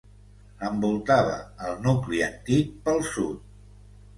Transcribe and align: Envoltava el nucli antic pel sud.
Envoltava 0.69 1.35
el 1.67 1.77
nucli 1.83 2.25
antic 2.31 2.73
pel 2.89 3.07
sud. 3.11 3.45